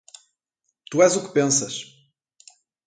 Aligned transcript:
Tu 0.89 1.03
és 1.09 1.19
o 1.21 1.23
que 1.27 1.31
pensas! 1.39 1.79